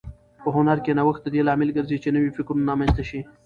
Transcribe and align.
په 0.43 0.49
هنر 0.55 0.77
کې 0.85 0.91
نوښت 0.97 1.21
د 1.23 1.27
دې 1.33 1.41
لامل 1.47 1.69
ګرځي 1.77 1.97
چې 2.03 2.09
نوي 2.15 2.29
فکرونه 2.37 2.67
رامنځته 2.69 3.03
شي. 3.09 3.19